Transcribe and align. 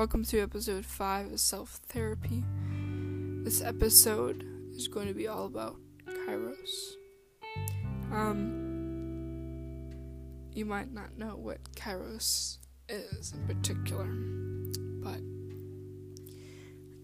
Welcome 0.00 0.24
to 0.24 0.40
episode 0.40 0.86
5 0.86 1.32
of 1.32 1.40
Self 1.40 1.78
Therapy. 1.88 2.42
This 3.44 3.60
episode 3.60 4.46
is 4.74 4.88
going 4.88 5.08
to 5.08 5.12
be 5.12 5.28
all 5.28 5.44
about 5.44 5.76
Kairos. 6.06 6.94
Um, 8.10 9.90
you 10.54 10.64
might 10.64 10.90
not 10.90 11.18
know 11.18 11.36
what 11.36 11.58
Kairos 11.74 12.56
is 12.88 13.34
in 13.34 13.46
particular, 13.46 14.06
but 15.02 15.20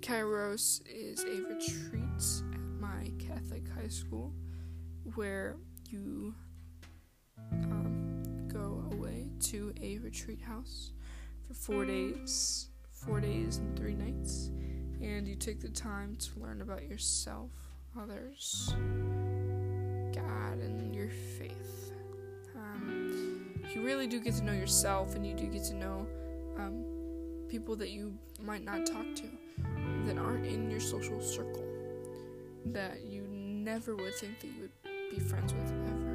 Kairos 0.01 0.81
is 0.87 1.23
a 1.25 1.43
retreat 1.53 2.43
at 2.55 2.81
my 2.81 3.13
Catholic 3.19 3.69
high 3.79 3.89
school 3.89 4.33
where 5.15 5.57
you 5.91 6.35
um, 7.53 8.49
go 8.49 8.89
away 8.93 9.29
to 9.41 9.75
a 9.83 9.99
retreat 9.99 10.41
house 10.41 10.93
for 11.47 11.53
four 11.53 11.85
days, 11.85 12.71
four 13.07 13.21
days 13.21 13.59
and 13.59 13.77
three 13.79 13.95
nights, 13.95 14.51
and 15.01 15.29
you 15.29 15.37
take 15.37 15.61
the 15.61 15.69
time 15.69 16.17
to 16.17 16.41
learn 16.41 16.61
about 16.61 16.83
yourself, 16.89 17.53
others, 17.99 18.75
God, 20.13 20.59
and 20.59 20.95
your 20.95 21.11
faith. 21.39 21.93
Um, 22.57 23.55
you 23.73 23.85
really 23.85 24.07
do 24.09 24.19
get 24.21 24.35
to 24.35 24.45
know 24.45 24.53
yourself, 24.53 25.15
and 25.15 25.25
you 25.25 25.35
do 25.35 25.47
get 25.47 25.63
to 25.65 25.75
know 25.75 26.07
um, 26.59 26.85
people 27.49 27.77
that 27.77 27.91
you 27.91 28.19
might 28.43 28.65
not 28.65 28.85
talk 28.87 29.07
to, 29.15 29.29
that 30.05 30.19
aren't 30.19 30.47
in 30.47 30.69
your 30.69 30.81
social 30.81 31.21
circle, 31.21 31.65
that 32.67 33.05
you 33.05 33.23
never 33.31 33.95
would 33.95 34.15
think 34.17 34.41
that 34.41 34.49
you 34.49 34.63
would 34.63 34.73
be 35.11 35.21
friends 35.21 35.55
with 35.55 35.71
ever. 35.71 36.13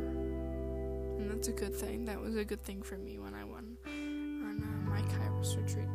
And 1.20 1.32
that's 1.32 1.48
a 1.48 1.54
good 1.54 1.74
thing. 1.74 2.04
That 2.06 2.20
was 2.20 2.36
a 2.36 2.44
good 2.44 2.64
thing 2.64 2.82
for 2.82 2.98
me 2.98 3.18
when 3.18 3.34
I 3.34 3.46
went 3.46 3.78
on 3.86 4.62
uh, 4.62 4.90
my 4.90 5.02
Kairos 5.04 5.56
retreat. 5.56 5.88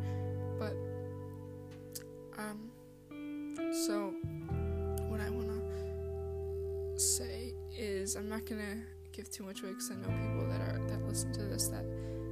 Not 8.37 8.45
to 8.45 8.77
give 9.13 9.31
too 9.31 9.45
much 9.45 9.63
away 9.63 9.71
because 9.71 9.89
I 9.89 9.95
know 9.95 10.09
people 10.09 10.45
that 10.47 10.61
are 10.61 10.79
that 10.89 11.03
listen 11.07 11.33
to 11.33 11.41
this 11.41 11.69
that 11.69 11.83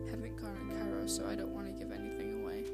haven't 0.08 0.40
gone 0.40 0.56
on 0.56 0.70
Kairos, 0.70 1.10
so 1.10 1.28
I 1.28 1.34
don't 1.34 1.50
want 1.50 1.66
to 1.66 1.72
give 1.72 1.92
anything 1.92 2.44
away. 2.44 2.66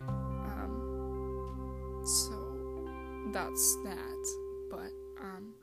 Um, 0.00 2.00
so 2.04 2.88
that's 3.32 3.74
that. 3.82 4.24
But 4.70 4.92
um, 5.20 5.54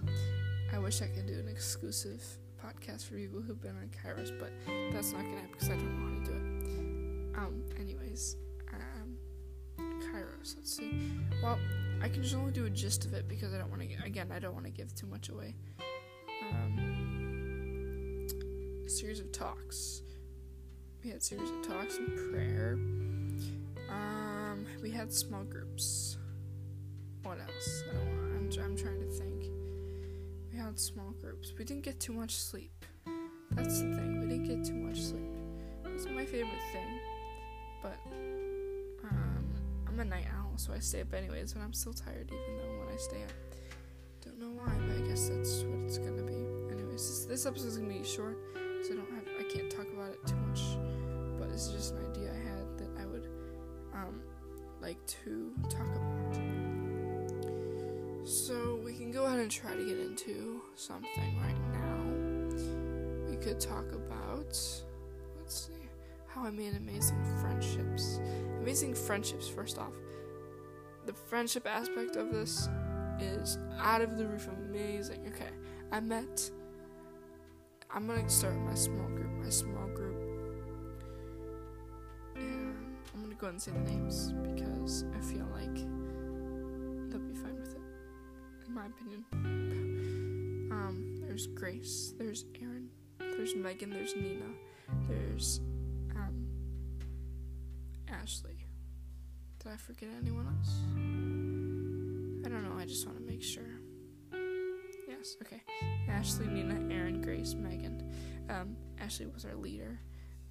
I 0.74 0.78
wish 0.78 1.02
I 1.02 1.08
could 1.08 1.26
do 1.26 1.40
an 1.40 1.48
exclusive 1.48 2.22
podcast 2.62 3.06
for 3.06 3.16
people 3.16 3.40
who've 3.40 3.62
been 3.62 3.78
on 3.78 3.90
Kairos, 4.04 4.38
but 4.38 4.52
that's 4.92 5.14
not 5.14 5.22
gonna 5.22 5.38
happen 5.38 5.52
because 5.54 5.70
I 5.70 5.78
don't 5.78 5.98
how 6.02 6.10
to 6.20 6.26
do 6.26 6.34
it. 6.34 7.38
Um, 7.38 7.64
anyways, 7.80 8.36
um, 8.74 9.18
Kairos. 10.02 10.58
Let's 10.58 10.76
see. 10.76 11.14
Well, 11.42 11.58
I 12.02 12.10
can 12.10 12.24
just 12.24 12.36
only 12.36 12.52
do 12.52 12.66
a 12.66 12.70
gist 12.70 13.06
of 13.06 13.14
it 13.14 13.30
because 13.30 13.54
I 13.54 13.58
don't 13.58 13.70
want 13.70 13.84
to. 13.84 13.88
Again, 14.06 14.34
I 14.34 14.40
don't 14.40 14.54
want 14.54 14.66
to 14.66 14.72
give 14.72 14.94
too 14.94 15.08
much 15.08 15.30
away. 15.30 15.56
Series 18.88 19.19
of 19.19 19.31
talks. 19.31 20.02
We 21.03 21.09
had 21.09 21.22
series 21.22 21.50
of 21.50 21.67
talks 21.67 21.97
and 21.97 22.16
prayer. 22.31 22.73
Um, 23.89 24.66
we 24.81 24.91
had 24.91 25.11
small 25.11 25.44
groups. 25.44 26.17
What 27.23 27.39
else? 27.39 27.84
I 27.91 27.97
want. 27.97 28.09
I'm, 28.09 28.63
I'm 28.63 28.78
trying 28.78 29.00
to 29.00 29.12
think. 29.12 29.45
We 30.51 30.57
had 30.59 30.79
small 30.79 31.12
groups. 31.22 31.53
We 31.57 31.66
didn't 31.66 31.84
get 31.84 32.00
too 32.00 32.13
much 32.13 32.35
sleep. 32.35 32.72
That's 33.51 33.81
the 33.81 33.95
thing. 33.95 34.19
We 34.19 34.28
didn't 34.28 34.47
get 34.47 34.66
too 34.66 34.74
much 34.74 35.01
sleep. 35.01 35.31
It 35.85 35.91
wasn't 35.91 36.16
my 36.16 36.25
favorite 36.25 36.62
thing, 36.72 37.00
but 37.81 37.97
um, 39.03 39.45
I'm 39.88 40.00
a 40.00 40.06
night 40.06 40.25
owl, 40.38 40.53
so 40.57 40.74
I 40.74 40.79
stay 40.79 41.01
up 41.01 41.13
anyways. 41.13 41.53
But 41.53 41.63
I'm 41.63 41.74
still 41.74 41.94
tired, 41.94 42.31
even 42.31 42.57
though 42.57 42.79
when 42.85 42.94
I 42.94 42.97
stay 42.97 43.24
up. 43.24 43.31
Don't 44.24 44.40
know 44.40 44.62
why, 44.62 44.72
but 44.88 44.97
I 44.97 45.07
guess 45.07 45.29
that's 45.29 45.63
what 45.63 45.79
it's 45.85 45.97
gonna 45.97 46.24
be. 46.24 46.45
Anyways, 46.72 47.07
this, 47.07 47.25
this 47.25 47.45
episode's 47.45 47.78
gonna 47.78 47.94
be 47.94 48.03
short, 48.03 48.38
can't 49.56 49.72
talk 49.72 49.88
about 49.94 50.12
it 50.12 50.26
too 50.26 50.36
much. 50.48 50.62
But 51.40 51.50
it's 51.50 51.70
just 51.70 51.94
an 51.94 52.06
idea 52.12 52.32
I 52.32 52.50
had 52.50 52.78
that 52.78 53.02
I 53.02 53.06
would 53.06 53.28
um 53.94 54.22
like 54.82 55.04
to 55.24 55.54
talk 55.70 55.88
about. 55.96 56.36
So 58.28 58.80
we 58.84 58.94
can 58.94 59.12
go 59.12 59.26
ahead 59.26 59.40
and 59.40 59.52
try 59.52 59.76
to 59.76 59.86
get 59.86 60.00
into 60.00 60.62
something 60.76 61.40
right 61.42 61.60
now. 61.72 63.30
We 63.30 63.36
could 63.38 63.60
talk 63.60 63.92
about, 63.92 64.48
let's 65.38 65.68
see, 65.68 65.74
how 66.28 66.44
I 66.44 66.50
made 66.50 66.76
amazing 66.76 67.24
friendships. 67.40 68.20
Amazing 68.62 68.96
friendships, 68.96 69.48
first 69.48 69.78
off. 69.78 69.94
The 71.06 71.14
friendship 71.14 71.68
aspect 71.68 72.16
of 72.16 72.32
this 72.32 72.68
is 73.20 73.60
out 73.80 74.02
of 74.02 74.18
the 74.18 74.26
roof 74.26 74.48
amazing. 74.48 75.22
Okay, 75.28 75.52
I 75.92 76.00
met, 76.00 76.50
I'm 77.92 78.08
gonna 78.08 78.28
start 78.28 78.56
my 78.58 78.74
small 78.74 79.08
group. 79.10 79.25
My 79.45 79.51
small 79.51 79.88
group. 79.94 80.17
And 82.35 82.75
I'm 83.13 83.22
gonna 83.22 83.35
go 83.35 83.45
ahead 83.45 83.53
and 83.53 83.61
say 83.61 83.72
the 83.73 83.79
names 83.91 84.31
because 84.41 85.06
I 85.16 85.19
feel 85.19 85.45
like 85.53 85.75
they'll 87.11 87.19
be 87.19 87.35
fine 87.35 87.56
with 87.59 87.75
it 87.75 87.81
in 88.67 88.73
my 88.73 88.88
opinion. 88.88 89.23
Um, 90.72 91.22
there's 91.22 91.45
Grace, 91.45 92.16
there's 92.17 92.45
Aaron, 92.59 92.89
there's 93.19 93.56
Megan, 93.56 93.91
there's 93.91 94.16
Nina, 94.16 94.45
there's 95.07 95.62
um, 96.16 96.47
Ashley. 98.09 98.66
Did 99.59 99.72
I 99.72 99.77
forget 99.77 100.09
anyone 100.22 100.47
else? 100.47 100.75
I 102.45 102.50
don't 102.50 102.67
know, 102.67 102.77
I 102.77 102.85
just 102.85 103.06
want 103.06 103.19
to 103.19 103.23
make 103.23 103.44
sure. 103.44 103.79
Yes, 105.07 105.38
okay. 105.44 105.62
Ashley, 106.09 106.47
Nina, 106.47 106.94
Aaron, 106.94 107.22
Grace, 107.22 107.53
Megan. 107.53 108.12
Um, 108.50 108.75
Ashley 109.06 109.28
was 109.28 109.46
our 109.46 109.56
leader. 109.56 110.00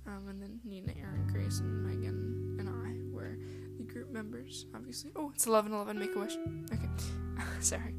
Um, 0.06 0.28
and 0.28 0.40
then 0.40 0.60
Nina, 0.64 0.92
Aaron, 1.00 1.26
Grace, 1.32 1.58
and 1.58 1.82
Megan 1.82 2.56
and 2.60 2.68
I 2.68 3.12
were 3.12 3.36
the 3.78 3.82
group 3.82 4.10
members, 4.12 4.66
obviously. 4.74 5.10
Oh, 5.16 5.32
it's 5.34 5.46
11 5.46 5.72
11, 5.72 5.98
make 5.98 6.14
a 6.14 6.18
wish. 6.18 6.36
Okay. 6.72 6.88
Sorry. 7.60 7.94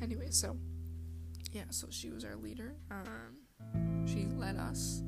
Anyway, 0.00 0.28
so 0.30 0.56
yeah, 1.52 1.64
so 1.70 1.88
she 1.90 2.10
was 2.10 2.24
our 2.24 2.36
leader. 2.36 2.76
Um, 2.90 4.06
she 4.06 4.26
led 4.26 4.56
us. 4.56 5.02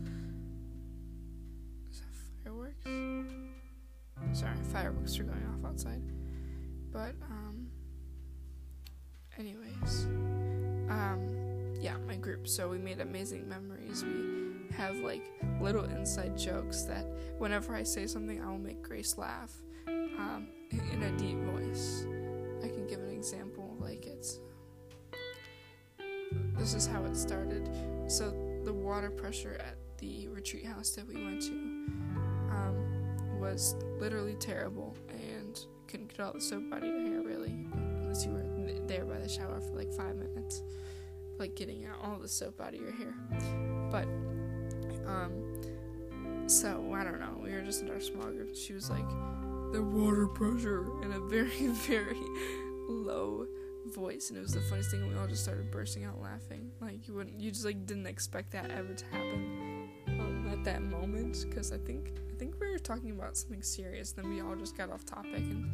Is 1.90 2.00
that 2.00 2.14
fireworks? 2.42 2.84
Sorry, 4.32 4.56
fireworks 4.72 5.18
are 5.20 5.24
going 5.24 5.46
off 5.54 5.70
outside. 5.70 6.02
But 6.90 7.14
um, 7.30 7.68
anyways, 9.38 10.06
um, 10.88 11.76
yeah, 11.80 11.96
my 12.08 12.16
group. 12.16 12.48
So 12.48 12.68
we 12.68 12.78
made 12.78 13.00
amazing 13.00 13.48
memories. 13.48 14.02
We 14.02 14.39
have 14.80 14.96
like 14.96 15.22
little 15.60 15.84
inside 15.84 16.38
jokes 16.38 16.82
that 16.84 17.04
whenever 17.36 17.74
I 17.74 17.82
say 17.82 18.06
something, 18.06 18.42
I 18.42 18.48
will 18.50 18.58
make 18.58 18.82
Grace 18.82 19.18
laugh 19.18 19.52
um, 19.86 20.48
in 20.70 21.02
a 21.02 21.12
deep 21.18 21.38
voice. 21.52 22.06
I 22.64 22.68
can 22.68 22.86
give 22.86 23.00
an 23.00 23.10
example, 23.10 23.76
like 23.78 24.06
it's. 24.06 24.40
This 26.56 26.74
is 26.74 26.86
how 26.86 27.04
it 27.04 27.14
started. 27.14 27.68
So 28.06 28.30
the 28.64 28.72
water 28.72 29.10
pressure 29.10 29.58
at 29.60 29.76
the 29.98 30.28
retreat 30.28 30.64
house 30.64 30.90
that 30.92 31.06
we 31.06 31.22
went 31.22 31.42
to 31.42 31.52
um, 31.52 33.38
was 33.38 33.74
literally 33.98 34.36
terrible, 34.36 34.96
and 35.10 35.58
couldn't 35.88 36.08
get 36.08 36.20
all 36.20 36.32
the 36.32 36.40
soap 36.40 36.72
out 36.72 36.82
of 36.82 36.88
your 36.88 37.00
hair 37.00 37.22
really, 37.22 37.66
unless 37.74 38.24
you 38.24 38.32
were 38.32 38.46
there 38.86 39.04
by 39.04 39.18
the 39.18 39.28
shower 39.28 39.60
for 39.60 39.74
like 39.74 39.92
five 39.92 40.16
minutes, 40.16 40.62
like 41.38 41.54
getting 41.54 41.84
out 41.84 41.96
all 42.02 42.18
the 42.18 42.28
soap 42.28 42.60
out 42.62 42.74
of 42.74 42.80
your 42.80 42.92
hair. 42.92 43.14
But 43.90 44.06
um, 45.06 46.48
so 46.48 46.92
I 46.94 47.04
don't 47.04 47.20
know. 47.20 47.38
We 47.42 47.52
were 47.52 47.62
just 47.62 47.82
in 47.82 47.90
our 47.90 48.00
small 48.00 48.26
group. 48.26 48.54
She 48.54 48.72
was 48.72 48.90
like 48.90 49.08
the 49.72 49.82
water 49.82 50.26
pressure 50.26 50.84
in 51.02 51.12
a 51.12 51.20
very, 51.20 51.48
very 51.66 52.20
low 52.88 53.46
voice, 53.86 54.30
and 54.30 54.38
it 54.38 54.42
was 54.42 54.52
the 54.52 54.60
funniest 54.60 54.90
thing. 54.90 55.02
And 55.02 55.12
we 55.12 55.18
all 55.18 55.26
just 55.26 55.42
started 55.42 55.70
bursting 55.70 56.04
out 56.04 56.20
laughing. 56.20 56.70
Like 56.80 57.06
you 57.06 57.14
wouldn't, 57.14 57.40
you 57.40 57.50
just 57.50 57.64
like 57.64 57.86
didn't 57.86 58.06
expect 58.06 58.50
that 58.52 58.70
ever 58.70 58.92
to 58.92 59.04
happen 59.06 59.88
um, 60.08 60.48
at 60.52 60.64
that 60.64 60.82
moment. 60.82 61.44
Because 61.48 61.72
I 61.72 61.78
think, 61.78 62.12
I 62.32 62.38
think 62.38 62.54
we 62.60 62.70
were 62.70 62.78
talking 62.78 63.10
about 63.10 63.36
something 63.36 63.62
serious, 63.62 64.12
then 64.12 64.28
we 64.28 64.40
all 64.40 64.56
just 64.56 64.76
got 64.76 64.90
off 64.90 65.04
topic 65.04 65.34
and 65.40 65.70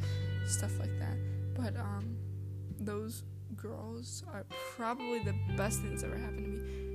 stuff 0.46 0.78
like 0.78 0.98
that. 0.98 1.16
But 1.54 1.76
um, 1.76 2.16
those 2.78 3.24
girls 3.56 4.24
are 4.32 4.44
probably 4.76 5.20
the 5.20 5.34
best 5.56 5.80
thing 5.80 5.90
that's 5.90 6.02
ever 6.02 6.16
happened 6.16 6.44
to 6.44 6.50
me. 6.50 6.85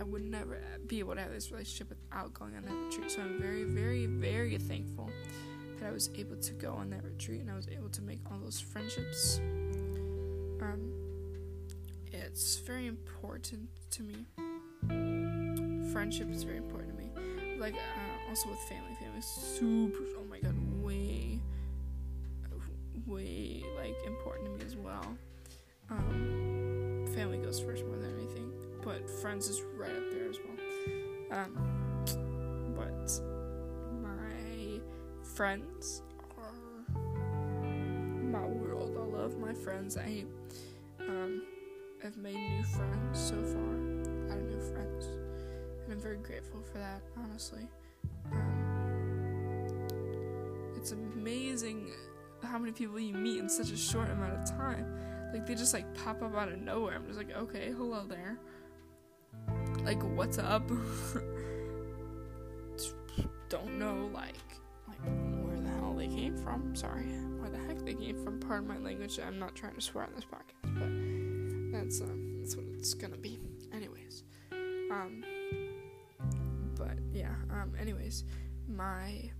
I 0.00 0.04
would 0.04 0.22
never 0.22 0.58
be 0.86 0.98
able 0.98 1.14
to 1.14 1.20
have 1.20 1.32
this 1.32 1.50
relationship 1.50 1.88
without 1.88 2.34
going 2.34 2.56
on 2.56 2.62
that 2.62 2.72
retreat. 2.72 3.10
So 3.10 3.22
I'm 3.22 3.40
very, 3.40 3.64
very, 3.64 4.06
very 4.06 4.58
thankful 4.58 5.10
that 5.78 5.86
I 5.86 5.90
was 5.90 6.10
able 6.16 6.36
to 6.36 6.52
go 6.54 6.72
on 6.72 6.90
that 6.90 7.04
retreat 7.04 7.40
and 7.40 7.50
I 7.50 7.56
was 7.56 7.68
able 7.68 7.88
to 7.90 8.02
make 8.02 8.20
all 8.30 8.38
those 8.38 8.60
friendships. 8.60 9.38
Um, 10.60 10.92
it's 12.12 12.58
very 12.58 12.86
important 12.86 13.68
to 13.92 14.02
me. 14.02 14.26
Friendship 15.92 16.30
is 16.30 16.42
very 16.42 16.58
important 16.58 16.96
to 16.96 17.02
me. 17.02 17.56
Like 17.58 17.74
uh, 17.74 18.28
also 18.28 18.50
with 18.50 18.58
family, 18.68 18.94
family 19.00 19.18
is 19.18 19.24
super. 19.24 20.04
Oh 20.18 20.24
my 20.28 20.38
god, 20.40 20.54
way 20.82 21.40
way 23.06 23.62
like 23.76 23.96
important 24.06 24.46
to 24.46 24.52
me 24.52 24.64
as 24.64 24.76
well. 24.76 25.16
Um, 25.90 27.06
family 27.14 27.38
goes 27.38 27.60
first 27.60 27.84
more 27.86 27.96
than 27.96 28.12
anything, 28.18 28.25
but 28.86 29.10
friends 29.10 29.48
is 29.48 29.62
right 29.76 29.90
up 29.90 30.10
there 30.12 30.30
as 30.30 30.38
well. 30.38 31.40
Um, 31.40 31.52
but 32.76 33.20
my 34.00 34.80
friends 35.34 36.02
are 36.38 36.94
my 38.30 38.46
world. 38.46 38.96
I 38.96 39.02
love 39.18 39.38
my 39.38 39.52
friends. 39.52 39.96
I 39.96 40.24
um, 41.00 41.42
have 42.00 42.16
made 42.16 42.36
new 42.36 42.62
friends 42.62 43.18
so 43.18 43.34
far. 43.42 43.74
Lot 44.28 44.38
of 44.38 44.44
new 44.44 44.60
friends, 44.60 45.06
and 45.82 45.92
I'm 45.92 46.00
very 46.00 46.18
grateful 46.18 46.62
for 46.62 46.78
that. 46.78 47.02
Honestly, 47.18 47.68
um, 48.30 49.82
it's 50.76 50.92
amazing 50.92 51.90
how 52.44 52.56
many 52.56 52.70
people 52.70 53.00
you 53.00 53.14
meet 53.14 53.40
in 53.40 53.48
such 53.48 53.72
a 53.72 53.76
short 53.76 54.10
amount 54.10 54.34
of 54.34 54.48
time. 54.48 54.86
Like 55.32 55.44
they 55.44 55.56
just 55.56 55.74
like 55.74 55.92
pop 56.04 56.22
up 56.22 56.36
out 56.36 56.52
of 56.52 56.60
nowhere. 56.60 56.94
I'm 56.94 57.04
just 57.06 57.18
like, 57.18 57.36
okay, 57.36 57.72
hello 57.76 58.06
there. 58.06 58.38
Like, 59.86 60.02
what's 60.02 60.38
up? 60.38 60.68
Don't 63.48 63.78
know, 63.78 64.10
like, 64.12 64.34
like 64.88 64.98
where 65.44 65.60
the 65.60 65.68
hell 65.68 65.94
they 65.96 66.08
came 66.08 66.36
from. 66.36 66.74
Sorry, 66.74 67.04
where 67.38 67.48
the 67.48 67.58
heck 67.58 67.78
they 67.84 67.94
came 67.94 68.20
from. 68.24 68.40
Pardon 68.40 68.66
my 68.66 68.78
language. 68.78 69.20
I'm 69.24 69.38
not 69.38 69.54
trying 69.54 69.76
to 69.76 69.80
swear 69.80 70.02
on 70.02 70.10
this 70.16 70.24
podcast, 70.24 70.74
but 70.74 71.78
that's 71.78 72.00
um, 72.00 72.38
that's 72.40 72.56
what 72.56 72.66
it's 72.76 72.94
gonna 72.94 73.16
be. 73.16 73.38
Anyways, 73.72 74.24
um, 74.90 75.22
but 76.74 76.98
yeah. 77.12 77.36
Um, 77.52 77.74
anyways, 77.80 78.24
my 78.66 79.30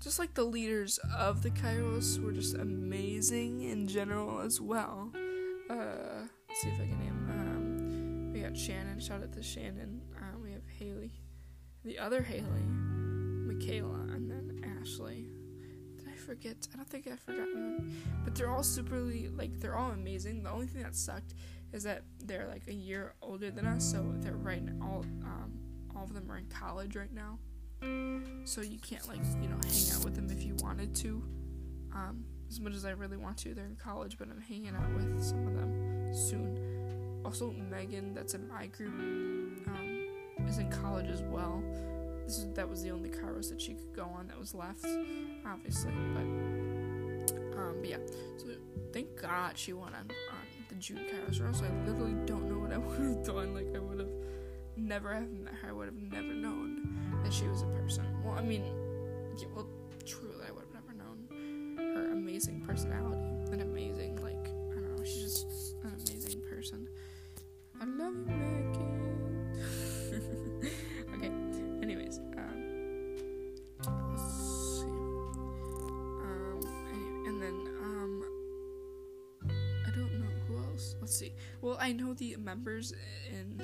just 0.00 0.18
like 0.18 0.32
the 0.32 0.44
leaders 0.44 0.98
of 1.14 1.42
the 1.42 1.50
Kairos 1.50 2.18
were 2.22 2.32
just 2.32 2.54
amazing 2.54 3.64
in 3.64 3.86
general 3.86 4.40
as 4.40 4.62
well. 4.62 5.12
Uh, 5.68 6.24
let's 6.48 6.62
see 6.62 6.68
if 6.68 6.80
I 6.80 6.86
can 6.86 6.98
name. 7.00 7.15
Um, 8.56 8.62
Shannon. 8.62 9.00
Shout 9.00 9.22
out 9.22 9.32
to 9.34 9.42
Shannon. 9.42 10.00
Uh, 10.16 10.38
we 10.42 10.52
have 10.52 10.62
Haley, 10.78 11.12
the 11.84 11.98
other 11.98 12.22
Haley, 12.22 12.64
Michaela, 12.64 14.00
and 14.14 14.30
then 14.30 14.78
Ashley. 14.80 15.28
Did 15.98 16.08
I 16.08 16.16
forget? 16.16 16.56
I 16.72 16.76
don't 16.76 16.88
think 16.88 17.06
I 17.06 17.16
forgot 17.16 17.48
anyone. 17.54 17.94
But 18.24 18.34
they're 18.34 18.50
all 18.50 18.62
superly 18.62 19.36
like 19.36 19.60
they're 19.60 19.76
all 19.76 19.90
amazing. 19.90 20.42
The 20.42 20.50
only 20.50 20.66
thing 20.66 20.82
that 20.82 20.96
sucked 20.96 21.34
is 21.72 21.82
that 21.82 22.04
they're 22.24 22.46
like 22.46 22.62
a 22.68 22.72
year 22.72 23.14
older 23.20 23.50
than 23.50 23.66
us, 23.66 23.84
so 23.84 24.04
they're 24.20 24.32
right 24.36 24.62
all 24.80 25.04
um, 25.22 25.52
all 25.94 26.04
of 26.04 26.14
them 26.14 26.30
are 26.30 26.38
in 26.38 26.46
college 26.46 26.96
right 26.96 27.12
now 27.12 27.38
so 28.44 28.62
you 28.62 28.78
can't 28.78 29.06
like 29.06 29.20
you 29.40 29.48
know 29.48 29.56
hang 29.62 29.92
out 29.94 30.04
with 30.04 30.14
them 30.14 30.28
if 30.30 30.42
you 30.42 30.54
wanted 30.62 30.94
to 30.94 31.22
um, 31.94 32.24
as 32.48 32.58
much 32.58 32.74
as 32.74 32.84
i 32.86 32.90
really 32.90 33.16
want 33.16 33.36
to 33.36 33.54
they're 33.54 33.66
in 33.66 33.76
college 33.76 34.16
but 34.18 34.28
i'm 34.28 34.40
hanging 34.40 34.74
out 34.74 34.94
with 34.94 35.22
some 35.22 35.46
of 35.46 35.54
them 35.54 36.14
soon 36.14 36.75
also 37.26 37.52
megan 37.70 38.14
that's 38.14 38.34
in 38.34 38.48
my 38.48 38.66
group 38.66 38.94
um, 38.94 40.06
is 40.46 40.58
in 40.58 40.70
college 40.70 41.10
as 41.10 41.22
well. 41.22 41.62
This 42.24 42.38
is, 42.38 42.52
that 42.54 42.68
was 42.68 42.82
the 42.82 42.90
only 42.90 43.10
kairos 43.10 43.48
that 43.50 43.60
she 43.60 43.74
could 43.74 43.92
go 43.94 44.04
on 44.04 44.28
that 44.28 44.38
was 44.38 44.54
left 44.54 44.86
obviously 45.44 45.92
but 46.14 46.22
um, 47.58 47.76
but 47.80 47.88
yeah. 47.88 47.98
So 48.36 48.46
thank 48.92 49.20
god 49.20 49.58
she 49.58 49.72
went 49.72 49.94
on, 49.94 50.02
on 50.02 50.46
the 50.68 50.74
june 50.76 50.98
kairos 50.98 51.40
or 51.40 51.48
else 51.48 51.62
i 51.62 51.86
literally 51.86 52.14
don't 52.26 52.48
know 52.48 52.58
what 52.58 52.72
i 52.72 52.78
would 52.84 53.00
have 53.00 53.24
done. 53.24 53.54
Like 53.54 53.74
i 53.74 53.78
would 53.78 53.98
have 53.98 54.08
never 54.76 55.12
have 55.12 55.30
met 55.30 55.54
her. 55.54 55.70
I 55.70 55.72
would 55.72 55.86
have 55.86 55.96
never 55.96 56.34
known 56.34 57.20
that 57.24 57.32
she 57.32 57.48
was 57.48 57.62
a 57.62 57.66
person. 57.66 58.04
Well, 58.22 58.34
I 58.38 58.42
mean, 58.42 58.64
yeah, 59.38 59.46
well, 59.54 59.66
truly, 60.04 60.34
I 60.46 60.52
would 60.52 60.64
have 60.64 60.74
never 60.74 60.92
known 60.96 61.94
her 61.94 62.12
amazing 62.12 62.60
personality, 62.60 63.52
an 63.52 63.60
amazing, 63.60 63.95
okay, 71.14 71.30
anyways, 71.82 72.18
um, 72.36 72.58
let's 74.10 74.22
see. 74.80 74.86
Um, 76.22 76.60
and 77.26 77.42
then, 77.42 77.68
um, 77.82 78.22
I 79.86 79.90
don't 79.90 80.12
know 80.20 80.26
who 80.48 80.56
else. 80.58 80.96
Let's 81.00 81.16
see. 81.16 81.32
Well, 81.60 81.76
I 81.80 81.92
know 81.92 82.14
the 82.14 82.36
members 82.36 82.92
in 83.30 83.56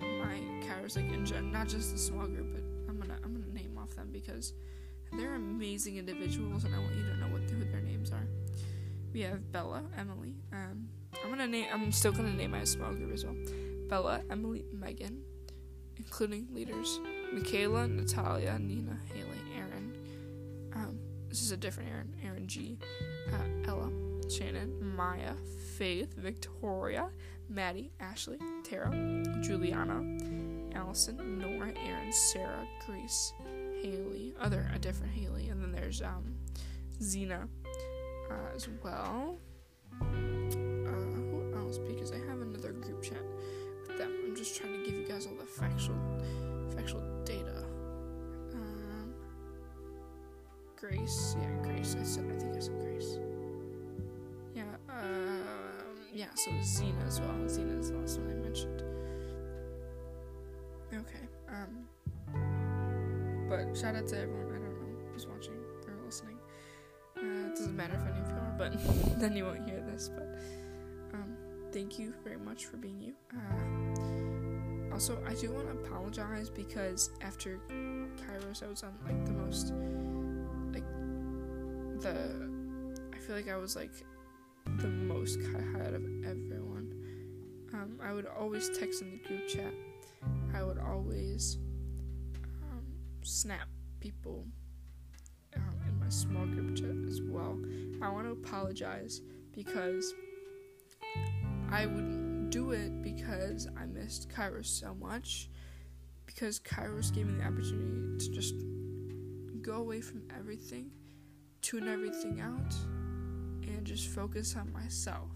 my 0.00 0.38
like 0.96 1.12
in 1.12 1.26
gen- 1.26 1.52
not 1.52 1.68
just 1.68 1.92
the 1.92 1.98
small 1.98 2.26
group, 2.26 2.46
but 2.52 2.62
I'm 2.88 2.98
gonna 2.98 3.18
I'm 3.24 3.34
gonna 3.34 3.52
name 3.52 3.76
off 3.78 3.94
them 3.94 4.08
because 4.12 4.54
they're 5.12 5.34
amazing 5.34 5.96
individuals, 5.96 6.64
and 6.64 6.74
I 6.74 6.78
want 6.78 6.94
you 6.94 7.02
to 7.04 7.16
know 7.16 7.26
what 7.26 7.42
who 7.42 7.64
their 7.64 7.80
names 7.80 8.10
are. 8.12 8.26
We 9.12 9.20
have 9.22 9.52
Bella, 9.52 9.82
Emily. 9.96 10.34
Um, 10.52 10.88
I'm 11.22 11.30
gonna 11.30 11.46
name. 11.46 11.66
I'm 11.72 11.92
still 11.92 12.12
gonna 12.12 12.32
name 12.32 12.52
my 12.52 12.64
small 12.64 12.92
group 12.92 13.12
as 13.12 13.24
well. 13.24 13.34
Bella, 13.88 14.22
Emily, 14.30 14.64
Megan, 14.72 15.22
including 15.96 16.46
leaders 16.52 17.00
Michaela, 17.32 17.86
Natalia, 17.86 18.58
Nina, 18.58 18.98
Haley, 19.12 19.38
Aaron. 19.56 19.92
Um, 20.74 20.98
this 21.28 21.42
is 21.42 21.52
a 21.52 21.56
different 21.56 21.90
Aaron. 21.90 22.14
Aaron 22.24 22.46
G. 22.46 22.78
Uh, 23.32 23.68
Ella, 23.68 23.90
Shannon, 24.30 24.96
Maya, 24.96 25.34
Faith, 25.76 26.14
Victoria, 26.16 27.10
Maddie, 27.48 27.92
Ashley, 28.00 28.38
Tara, 28.64 28.90
Juliana, 29.42 30.02
Allison, 30.74 31.38
Nora, 31.38 31.72
Aaron, 31.86 32.12
Sarah, 32.12 32.66
Grace, 32.86 33.32
Haley, 33.82 34.34
other 34.40 34.70
a 34.74 34.78
different 34.78 35.12
Haley, 35.12 35.48
and 35.48 35.62
then 35.62 35.72
there's 35.72 36.02
um 36.02 36.34
Xena 37.00 37.46
uh, 38.30 38.54
as 38.54 38.68
well. 38.82 39.38
Factual 45.58 45.96
factual 46.74 47.02
data. 47.24 47.64
Um, 48.54 49.14
Grace, 50.76 51.36
yeah, 51.40 51.50
Grace. 51.62 51.96
I 52.00 52.04
said 52.04 52.24
I 52.34 52.38
think 52.38 52.56
I 52.56 52.60
said 52.60 52.80
Grace. 52.80 53.18
Yeah, 54.54 54.64
um, 54.88 55.98
yeah. 56.12 56.26
So 56.34 56.50
Xena 56.50 57.06
as 57.06 57.20
well. 57.20 57.30
Xena 57.46 57.78
is 57.80 57.90
the 57.90 57.98
last 57.98 58.18
one 58.18 58.30
I 58.30 58.34
mentioned. 58.34 58.82
Okay. 60.92 61.28
Um. 61.48 61.88
But 63.48 63.74
shout 63.76 63.96
out 63.96 64.06
to 64.08 64.18
everyone, 64.18 64.46
I 64.48 64.58
don't 64.58 64.78
know, 64.78 65.10
who's 65.12 65.26
watching 65.26 65.54
or 65.86 65.94
listening. 66.04 66.36
Uh, 67.16 67.48
it 67.48 67.56
doesn't 67.56 67.74
matter 67.74 67.94
if 67.94 68.02
any 68.02 68.20
of 68.20 68.28
you 68.28 68.34
are, 68.34 68.54
but 68.58 69.18
then 69.20 69.34
you 69.34 69.44
won't 69.44 69.66
hear 69.66 69.80
this. 69.80 70.10
But 70.14 70.38
um, 71.14 71.34
thank 71.72 71.98
you 71.98 72.12
very 72.24 72.36
much 72.36 72.66
for 72.66 72.76
being 72.76 73.00
you. 73.00 73.14
Uh, 73.34 73.67
also, 74.98 75.16
I 75.28 75.34
do 75.34 75.52
want 75.52 75.68
to 75.68 75.86
apologize 75.86 76.50
because 76.50 77.10
after 77.20 77.60
Kairos, 77.70 78.64
I 78.64 78.66
was 78.66 78.82
on 78.82 78.92
like 79.06 79.24
the 79.24 79.30
most, 79.30 79.72
like, 80.72 80.82
the. 82.02 82.50
I 83.14 83.18
feel 83.20 83.36
like 83.36 83.48
I 83.48 83.56
was 83.58 83.76
like 83.76 83.92
the 84.78 84.88
most 84.88 85.40
cut 85.40 85.62
out 85.80 85.94
of 85.94 86.02
everyone. 86.24 86.92
Um, 87.72 88.00
I 88.02 88.12
would 88.12 88.26
always 88.26 88.76
text 88.76 89.02
in 89.02 89.12
the 89.12 89.28
group 89.28 89.46
chat. 89.46 89.72
I 90.52 90.64
would 90.64 90.80
always 90.80 91.58
snap 93.22 93.68
people 94.00 94.44
um, 95.54 95.76
in 95.86 96.00
my 96.00 96.08
small 96.08 96.44
group 96.44 96.74
chat 96.74 96.96
as 97.06 97.20
well. 97.22 97.56
I 98.02 98.08
want 98.08 98.26
to 98.26 98.32
apologize 98.32 99.20
because 99.54 100.12
I 101.70 101.86
wouldn't 101.86 102.50
do 102.50 102.72
it 102.72 103.00
because 103.02 103.68
I 103.78 103.84
missed 104.08 104.30
Kairos 104.30 104.64
so 104.64 104.94
much. 104.94 105.50
Because 106.24 106.58
Kairos 106.60 107.14
gave 107.14 107.26
me 107.26 107.34
the 107.38 107.44
opportunity 107.44 108.24
to 108.24 108.30
just 108.32 108.54
go 109.60 109.74
away 109.74 110.00
from 110.00 110.22
everything, 110.34 110.90
tune 111.60 111.86
everything 111.88 112.40
out, 112.40 112.74
and 113.68 113.84
just 113.84 114.08
focus 114.08 114.56
on 114.56 114.72
myself. 114.72 115.30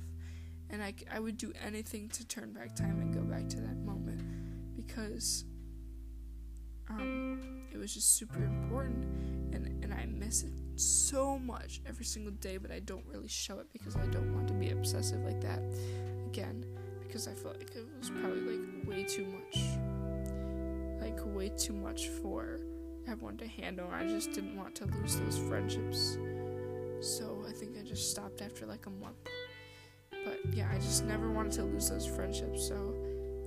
And 0.71 0.83
I, 0.83 0.95
I 1.12 1.21
would 1.21 1.37
do 1.37 1.52
anything 1.62 2.09
to 2.11 2.26
turn 2.26 2.55
back 2.55 2.75
time 2.75 2.99
and 3.02 3.12
go 3.12 3.21
back 3.21 3.47
to 3.50 3.61
that 3.61 3.76
moment 3.76 4.23
because 4.75 5.45
um, 6.88 7.64
it 7.71 7.76
was 7.76 7.93
just 7.93 8.17
super 8.17 8.43
important, 8.43 9.05
and 9.55 9.85
and 9.85 9.93
I 9.93 10.07
miss 10.07 10.45
it 10.45 10.52
so 10.76 11.38
much 11.38 11.83
every 11.87 12.07
single 12.07 12.33
day. 12.33 12.57
But 12.57 12.71
I 12.71 12.81
don't 12.81 13.05
really 13.07 13.29
show 13.29 13.59
it 13.59 13.67
because 13.71 13.97
I 13.97 14.07
don't 14.07 14.35
want 14.35 14.49
to 14.49 14.55
be 14.55 14.71
obsessive 14.71 15.21
like 15.25 15.43
that 15.43 15.62
again. 16.26 16.64
Because 17.12 17.28
I 17.28 17.35
felt 17.35 17.59
like 17.59 17.76
it 17.76 17.85
was 17.99 18.09
probably 18.09 18.40
like 18.40 18.88
way 18.88 19.04
too 19.04 19.26
much, 19.26 19.59
like 20.99 21.21
way 21.26 21.50
too 21.50 21.75
much 21.75 22.09
for 22.09 22.59
everyone 23.07 23.37
to 23.37 23.47
handle. 23.47 23.87
I 23.92 24.07
just 24.07 24.33
didn't 24.33 24.57
want 24.57 24.75
to 24.76 24.87
lose 24.87 25.16
those 25.16 25.37
friendships, 25.37 26.16
so 27.00 27.45
I 27.47 27.52
think 27.52 27.76
I 27.78 27.83
just 27.83 28.11
stopped 28.11 28.40
after 28.40 28.64
like 28.64 28.87
a 28.87 28.90
month. 28.90 29.28
But 30.25 30.40
yeah, 30.54 30.71
I 30.73 30.78
just 30.78 31.04
never 31.04 31.31
wanted 31.31 31.52
to 31.52 31.64
lose 31.64 31.90
those 31.90 32.07
friendships, 32.07 32.66
so 32.66 32.97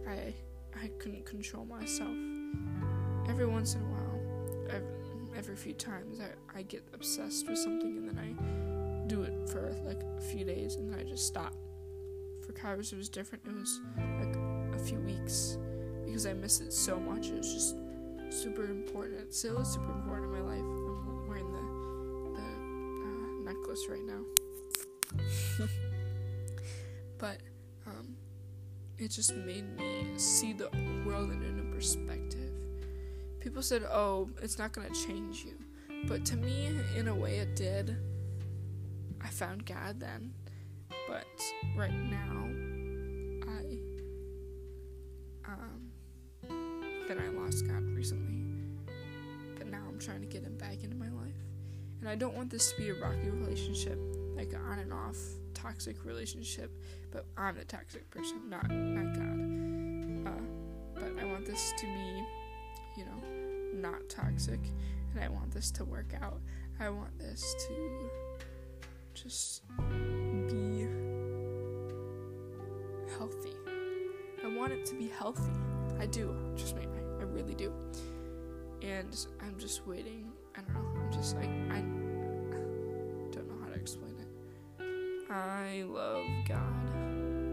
I 0.07 0.35
I 0.79 0.89
couldn't 0.99 1.25
control 1.25 1.65
myself 1.65 2.15
every 3.27 3.47
once 3.47 3.73
in 3.73 3.81
a 3.81 3.85
while, 3.85 4.21
every, 4.69 5.37
every 5.37 5.55
few 5.55 5.73
times, 5.73 6.19
I, 6.19 6.59
I 6.59 6.61
get 6.61 6.83
obsessed 6.93 7.49
with 7.49 7.57
something 7.57 7.97
and 7.97 8.07
then 8.07 8.19
I 8.19 9.07
do 9.07 9.23
it 9.23 9.49
for 9.49 9.75
like 9.85 10.01
a 10.17 10.21
few 10.21 10.45
days 10.45 10.75
and 10.75 10.91
then 10.91 10.99
I 10.99 11.03
just 11.03 11.25
stop. 11.25 11.53
For 12.45 12.53
Kairos, 12.53 12.93
it 12.93 12.97
was 12.97 13.09
different. 13.09 13.43
It 13.47 13.55
was 13.55 13.81
like 14.19 14.35
a 14.75 14.79
few 14.79 14.99
weeks 14.99 15.57
because 16.05 16.25
I 16.27 16.33
miss 16.33 16.61
it 16.61 16.71
so 16.71 16.99
much. 16.99 17.27
It 17.27 17.37
was 17.37 17.51
just 17.51 17.75
super 18.29 18.65
important. 18.65 19.19
It 19.19 19.33
still 19.33 19.59
is 19.59 19.67
super 19.67 19.91
important 19.91 20.31
in 20.31 20.43
my 20.43 20.51
life. 20.51 20.59
I'm 20.59 21.27
wearing 21.27 21.51
the 21.51 22.39
the 22.39 22.45
uh, 23.07 23.51
necklace 23.51 23.87
right 23.89 24.03
now, 24.05 24.21
but 27.17 27.39
um, 27.87 28.15
it 28.97 29.09
just 29.09 29.35
made 29.35 29.75
me 29.77 30.05
see 30.17 30.53
the 30.53 30.69
world 31.05 31.31
in 31.31 31.41
a 31.41 31.51
new 31.51 31.73
perspective. 31.73 32.51
People 33.39 33.61
said, 33.61 33.83
"Oh, 33.83 34.29
it's 34.41 34.59
not 34.59 34.71
gonna 34.71 34.93
change 34.93 35.45
you," 35.45 35.57
but 36.07 36.25
to 36.25 36.37
me, 36.37 36.69
in 36.95 37.07
a 37.07 37.15
way, 37.15 37.39
it 37.39 37.55
did. 37.55 37.97
I 39.21 39.29
found 39.29 39.65
God 39.65 39.99
then, 39.99 40.33
but 41.07 41.25
right 41.75 41.93
now, 41.93 42.49
I 43.47 43.77
um 45.47 45.91
then 47.07 47.19
I 47.19 47.29
lost 47.29 47.67
God 47.67 47.83
recently, 47.95 48.43
but 49.57 49.67
now 49.67 49.83
I'm 49.87 49.99
trying 49.99 50.21
to 50.21 50.27
get 50.27 50.43
Him 50.43 50.57
back 50.57 50.83
into 50.83 50.95
my 50.95 51.09
life, 51.09 51.35
and 51.99 52.09
I 52.09 52.15
don't 52.15 52.35
want 52.35 52.49
this 52.49 52.71
to 52.71 52.77
be 52.77 52.89
a 52.89 52.95
rocky 52.95 53.29
relationship, 53.29 53.99
like 54.35 54.53
an 54.53 54.61
on 54.61 54.79
and 54.79 54.91
off 54.91 55.17
toxic 55.53 56.03
relationship, 56.05 56.71
but 57.11 57.25
I'm 57.37 57.55
the 57.55 57.65
toxic 57.65 58.09
person, 58.09 58.49
not 58.49 58.69
not 58.69 59.15
God. 59.15 59.41
Uh, 60.27 60.41
but 60.95 61.23
I 61.23 61.25
want 61.25 61.45
this 61.45 61.73
to 61.77 61.85
be, 61.85 62.23
you 62.97 63.05
know, 63.05 63.89
not 63.89 64.09
toxic, 64.09 64.59
and 65.13 65.23
I 65.23 65.27
want 65.27 65.51
this 65.51 65.71
to 65.71 65.85
work 65.85 66.13
out. 66.21 66.39
I 66.79 66.89
want 66.89 67.17
this 67.19 67.55
to 67.67 68.09
just 69.13 69.61
want 74.65 74.79
it 74.79 74.85
to 74.87 74.95
be 74.95 75.07
healthy. 75.07 75.51
I 75.99 76.07
do. 76.07 76.35
Trust 76.57 76.75
me, 76.75 76.87
I, 76.87 77.21
I 77.21 77.25
really 77.25 77.53
do. 77.53 77.71
And 78.81 79.15
I'm 79.39 79.59
just 79.59 79.85
waiting. 79.85 80.31
I 80.57 80.61
don't 80.61 80.73
know. 80.73 81.01
I'm 81.01 81.11
just 81.11 81.35
like 81.35 81.49
I 81.69 81.81
don't 83.31 83.47
know 83.47 83.61
how 83.61 83.69
to 83.69 83.79
explain 83.79 84.15
it. 84.19 85.31
I 85.31 85.83
love 85.83 86.25
God 86.47 86.89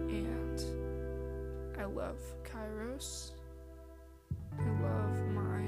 and 0.08 0.58
I 1.78 1.84
love 1.84 2.16
Kairos. 2.44 3.32
I 4.58 4.70
love 4.80 5.18
my 5.34 5.64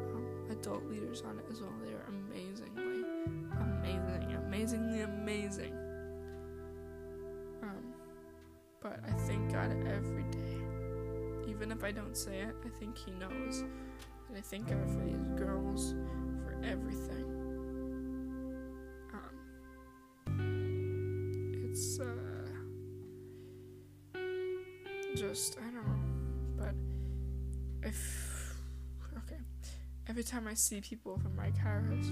um, 0.00 0.26
adult 0.50 0.84
leaders 0.86 1.22
on 1.28 1.38
it 1.38 1.44
as 1.50 1.60
well. 1.60 1.74
They 1.84 1.92
are 1.92 2.06
amazingly, 2.08 3.04
amazing, 3.60 4.34
amazingly 4.46 5.02
amazing. 5.02 5.87
But 8.88 9.00
I 9.06 9.12
thank 9.26 9.52
God 9.52 9.70
every 9.86 10.22
day. 10.24 10.60
Even 11.48 11.70
if 11.72 11.84
I 11.84 11.90
don't 11.92 12.16
say 12.16 12.40
it, 12.40 12.54
I 12.64 12.68
think 12.78 12.96
He 12.96 13.10
knows. 13.12 13.64
And 14.28 14.36
I 14.36 14.40
thank 14.40 14.68
God 14.68 14.88
for 14.90 15.04
these 15.04 15.26
girls, 15.36 15.94
for 16.44 16.54
everything. 16.64 17.24
Um, 19.12 19.34
it's 21.70 22.00
uh, 22.00 22.48
just 25.16 25.58
I 25.58 25.70
don't 25.70 25.86
know, 25.86 26.00
but 26.56 26.74
if 27.88 28.54
okay, 29.18 29.40
every 30.08 30.24
time 30.24 30.46
I 30.46 30.54
see 30.54 30.80
people 30.80 31.18
from 31.18 31.36
my 31.36 31.50
Kairos, 31.50 32.08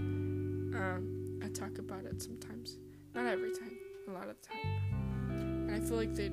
um, 0.75 1.41
I 1.43 1.49
talk 1.49 1.79
about 1.79 2.05
it 2.05 2.21
sometimes. 2.21 2.79
Not 3.15 3.27
every 3.27 3.53
time, 3.53 3.79
a 4.09 4.11
lot 4.13 4.29
of 4.29 4.37
the 4.41 4.49
time. 4.49 4.67
And 5.69 5.71
I 5.75 5.81
feel 5.81 5.97
like 5.97 6.15
they 6.15 6.31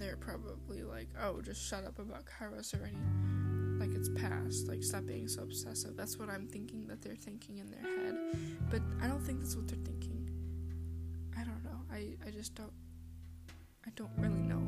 they're 0.00 0.16
probably 0.16 0.82
like, 0.82 1.08
oh, 1.22 1.42
just 1.42 1.62
shut 1.62 1.84
up 1.84 1.98
about 1.98 2.24
Kairos 2.24 2.74
already. 2.74 2.96
Like 3.78 3.94
it's 3.94 4.08
past. 4.08 4.66
Like 4.66 4.82
stop 4.82 5.06
being 5.06 5.28
so 5.28 5.42
obsessive. 5.42 5.96
That's 5.96 6.18
what 6.18 6.30
I'm 6.30 6.46
thinking 6.46 6.86
that 6.88 7.02
they're 7.02 7.14
thinking 7.14 7.58
in 7.58 7.70
their 7.70 7.82
head. 7.82 8.16
But 8.70 8.80
I 9.02 9.06
don't 9.06 9.20
think 9.20 9.40
that's 9.40 9.54
what 9.54 9.68
they're 9.68 9.78
thinking. 9.84 10.28
I 11.38 11.44
don't 11.44 11.62
know. 11.62 11.80
I, 11.92 12.16
I 12.26 12.30
just 12.30 12.54
don't 12.54 12.72
I 13.86 13.90
don't 13.94 14.10
really 14.16 14.42
know. 14.42 14.62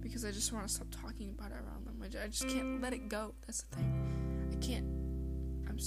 Because 0.00 0.24
I 0.24 0.30
just 0.30 0.52
want 0.52 0.68
to 0.68 0.72
stop 0.72 0.88
talking 0.90 1.30
about 1.30 1.50
it 1.50 1.56
around 1.56 1.86
them. 1.86 2.02
I 2.02 2.28
just 2.28 2.46
can't 2.48 2.82
let 2.82 2.92
it 2.92 3.08
go. 3.08 3.34
That's 3.46 3.62
the 3.62 3.76
thing. 3.76 4.48
I 4.52 4.56
can't. 4.56 4.86
I'm 5.66 5.78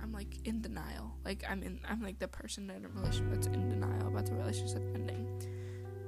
I'm 0.00 0.12
like 0.12 0.44
in 0.44 0.60
denial. 0.60 1.12
Like 1.24 1.44
I'm 1.48 1.62
in. 1.62 1.78
I'm 1.88 2.02
like 2.02 2.18
the 2.18 2.28
person 2.28 2.68
in 2.68 2.84
a 2.84 2.88
relationship 2.88 3.32
that's 3.32 3.46
in 3.46 3.68
denial 3.68 4.08
about 4.08 4.26
the 4.26 4.34
relationship 4.34 4.82
ending. 4.94 5.28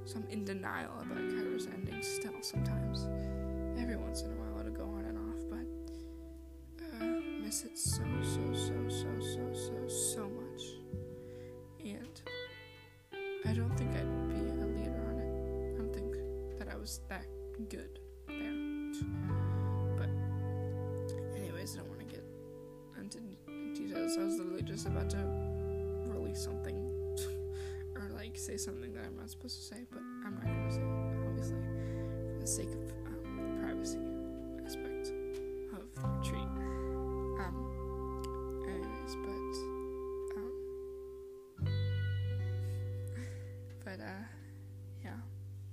So 0.05 0.19
I'm 0.19 0.27
in 0.31 0.45
denial 0.45 0.91
about 1.01 1.19
Kairos 1.19 1.73
ending 1.73 2.03
still 2.03 2.35
sometimes. 2.41 3.07
Every 3.79 3.97
once 3.97 4.23
in 4.23 4.33
a 4.33 4.35
while 4.35 4.61
it'll 4.61 4.73
go 4.73 4.85
on 4.85 5.05
and 5.05 5.19
off, 5.19 5.43
but 5.49 5.67
uh, 7.01 7.21
miss 7.41 7.65
it 7.65 7.79
so 7.79 8.03
so 8.23 8.41
so 8.53 8.89
so 8.89 9.09
so 9.21 9.53
so 9.53 9.89
so 9.89 10.29
much. 10.29 10.63
And 11.85 12.21
I 13.47 13.53
don't 13.53 13.77
think 13.77 13.95
I'd 13.95 14.29
be 14.29 14.35
a 14.35 14.67
leader 14.67 15.03
on 15.09 15.19
it. 15.19 15.75
I 15.75 15.79
don't 15.79 15.93
think 15.95 16.59
that 16.59 16.69
I 16.69 16.77
was 16.77 17.01
that 17.09 17.27
good 17.69 17.99
there. 18.29 18.53
But 19.97 20.11
anyways, 21.37 21.75
I 21.77 21.79
don't 21.79 21.89
want 21.89 22.01
to 22.01 22.07
get 22.07 22.25
into 23.01 23.21
details. 23.75 24.19
I 24.19 24.25
was 24.25 24.39
literally 24.39 24.63
just 24.63 24.87
about 24.87 25.11
to 25.11 25.42
say 28.43 28.57
something 28.57 28.93
that 28.93 29.05
I'm 29.07 29.17
not 29.17 29.31
supposed 29.31 29.57
to 29.57 29.63
say, 29.63 29.87
but 29.89 30.03
I'm 30.27 30.35
not 30.35 30.43
gonna 30.43 30.73
say 30.73 30.81
it, 30.81 31.29
obviously, 31.29 31.63
for 32.33 32.41
the 32.41 32.47
sake 32.47 32.71
of 32.71 32.91
um, 33.07 33.37
the 33.37 33.63
privacy 33.63 33.99
aspect 34.67 35.13
of 35.73 35.95
the 35.95 36.09
retreat. 36.09 36.51
Um, 37.39 37.55
anyways, 38.67 39.15
but 39.23 39.55
um, 40.35 40.53
but 43.85 44.01
uh, 44.01 44.25
yeah. 45.05 45.21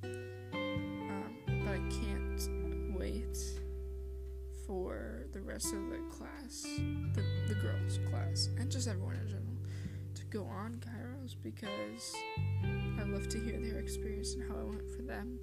Um, 0.03 1.33
but 1.47 1.73
I 1.73 1.81
can't 1.89 2.95
wait 2.95 3.35
for 4.67 5.25
the 5.31 5.41
rest 5.41 5.73
of 5.73 5.89
the 5.89 6.01
class, 6.11 6.67
the 7.15 7.23
the 7.47 7.55
girls' 7.55 7.97
class, 8.11 8.49
and 8.59 8.69
just 8.69 8.88
everyone 8.88 9.15
in 9.15 9.27
general, 9.27 9.57
to 10.13 10.23
go 10.25 10.43
on 10.43 10.79
Because 11.36 12.15
I 13.00 13.03
love 13.03 13.27
to 13.29 13.39
hear 13.39 13.59
their 13.59 13.79
experience 13.79 14.33
and 14.33 14.50
how 14.50 14.57
it 14.59 14.67
went 14.67 14.91
for 14.91 15.01
them. 15.01 15.39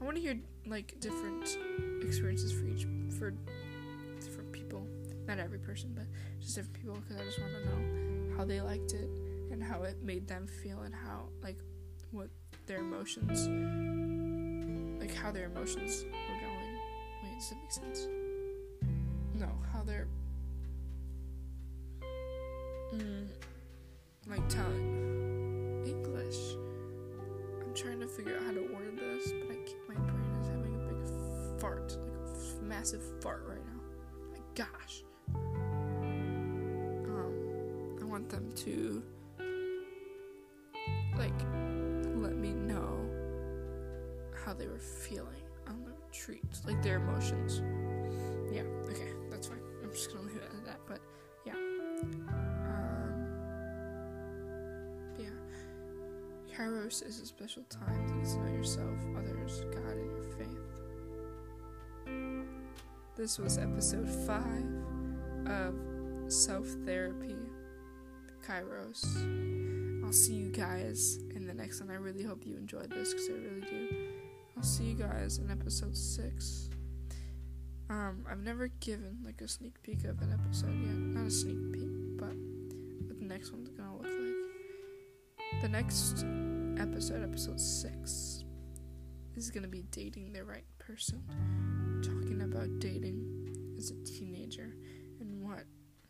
I 0.00 0.04
want 0.04 0.16
to 0.16 0.22
hear 0.22 0.38
like 0.66 0.98
different 1.00 1.56
experiences 2.02 2.52
for 2.52 2.66
each 2.66 2.86
for 3.18 3.34
different 4.20 4.52
people, 4.52 4.86
not 5.26 5.38
every 5.38 5.58
person, 5.58 5.92
but 5.94 6.04
just 6.40 6.56
different 6.56 6.74
people 6.74 6.98
because 7.00 7.20
I 7.20 7.24
just 7.24 7.38
want 7.38 7.52
to 7.52 7.64
know 7.64 8.36
how 8.36 8.44
they 8.44 8.60
liked 8.60 8.92
it 8.92 9.08
and 9.50 9.62
how 9.62 9.84
it 9.84 10.02
made 10.02 10.26
them 10.26 10.46
feel 10.46 10.80
and 10.80 10.94
how 10.94 11.28
like 11.42 11.58
what 12.10 12.28
their 12.66 12.78
emotions 12.78 13.48
like 15.00 15.14
how 15.14 15.30
their 15.30 15.46
emotions 15.46 16.04
were 16.04 16.40
going. 16.40 16.78
Wait, 17.22 17.38
does 17.38 17.50
that 17.50 17.58
make 17.60 17.72
sense? 17.72 18.08
No, 19.34 19.48
how 19.72 19.82
they're 19.82 20.06
mm, 22.94 23.26
like 24.26 24.48
telling 24.48 24.93
massive 32.84 33.22
fart 33.22 33.42
right 33.48 33.64
now. 33.64 33.80
My 34.30 34.40
gosh. 34.54 35.04
Um, 37.06 37.98
I 37.98 38.04
want 38.04 38.28
them 38.28 38.52
to 38.56 39.02
like 41.16 41.32
let 42.14 42.36
me 42.36 42.52
know 42.52 43.08
how 44.44 44.52
they 44.52 44.66
were 44.66 44.78
feeling 44.78 45.40
on 45.66 45.82
the 45.82 45.92
retreat, 46.06 46.44
like 46.66 46.82
their 46.82 46.96
emotions. 46.96 47.62
Yeah, 48.52 48.64
okay, 48.90 49.14
that's 49.30 49.46
fine. 49.46 49.62
I'm 49.82 49.90
just 49.90 50.12
gonna 50.12 50.26
leave 50.26 50.36
it 50.36 50.42
at 50.42 50.66
that. 50.66 50.80
But 50.86 51.00
yeah, 51.46 51.54
um, 51.54 53.26
yeah. 55.18 56.54
Kairos 56.54 57.02
is 57.02 57.18
a 57.18 57.24
special 57.24 57.62
time 57.70 58.06
to 58.08 58.12
get 58.12 58.26
to 58.26 58.40
know 58.40 58.52
yourself, 58.52 58.98
others, 59.16 59.62
God, 59.72 59.96
and 59.96 60.10
your 60.10 60.24
faith. 60.36 60.73
This 63.16 63.38
was 63.38 63.58
episode 63.58 64.08
five 64.26 64.66
of 65.46 65.76
Self 66.26 66.66
Therapy, 66.84 67.36
Kairos. 68.44 69.04
I'll 70.04 70.12
see 70.12 70.34
you 70.34 70.50
guys 70.50 71.20
in 71.32 71.46
the 71.46 71.54
next 71.54 71.80
one. 71.80 71.90
I 71.90 71.94
really 71.94 72.24
hope 72.24 72.44
you 72.44 72.56
enjoyed 72.56 72.90
this 72.90 73.12
because 73.12 73.28
I 73.28 73.34
really 73.34 73.60
do. 73.60 73.88
I'll 74.56 74.64
see 74.64 74.84
you 74.84 74.94
guys 74.96 75.38
in 75.38 75.48
episode 75.48 75.96
six. 75.96 76.70
Um, 77.88 78.24
I've 78.28 78.40
never 78.40 78.66
given 78.80 79.18
like 79.24 79.40
a 79.42 79.46
sneak 79.46 79.80
peek 79.84 80.02
of 80.06 80.20
an 80.20 80.32
episode 80.32 80.74
yet. 80.80 80.96
Not 80.96 81.26
a 81.26 81.30
sneak 81.30 81.72
peek, 81.72 82.18
but 82.18 82.34
what 83.06 83.20
the 83.20 83.26
next 83.26 83.52
one's 83.52 83.68
gonna 83.68 83.96
look 83.96 84.06
like. 84.06 85.62
the 85.62 85.68
next 85.68 86.24
episode, 86.80 87.22
episode 87.22 87.60
six, 87.60 88.44
is 89.36 89.52
gonna 89.52 89.68
be 89.68 89.82
dating 89.92 90.32
the 90.32 90.42
right 90.42 90.66
person. 90.80 91.22
About 92.54 92.78
dating 92.78 93.74
as 93.76 93.90
a 93.90 93.96
teenager 94.04 94.76
and 95.18 95.42
what 95.42 95.64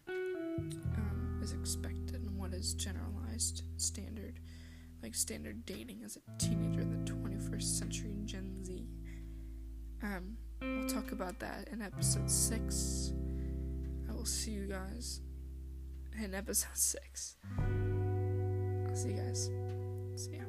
um, 0.08 1.40
is 1.42 1.52
expected 1.52 2.16
and 2.16 2.36
what 2.36 2.52
is 2.52 2.74
generalized 2.74 3.62
standard, 3.78 4.40
like 5.02 5.14
standard 5.14 5.64
dating 5.64 6.02
as 6.04 6.18
a 6.18 6.38
teenager 6.38 6.82
in 6.82 6.90
the 6.90 7.10
21st 7.10 7.78
century 7.78 8.14
Gen 8.26 8.62
Z. 8.62 8.86
Um, 10.02 10.36
we'll 10.60 10.86
talk 10.86 11.12
about 11.12 11.38
that 11.38 11.68
in 11.72 11.80
episode 11.80 12.30
six. 12.30 13.14
I 14.06 14.12
will 14.12 14.26
see 14.26 14.50
you 14.50 14.66
guys 14.66 15.22
in 16.22 16.34
episode 16.34 16.68
six. 16.74 17.36
I'll 17.58 18.94
see 18.94 19.12
you 19.12 19.16
guys. 19.16 19.50
See 20.16 20.36
ya. 20.36 20.43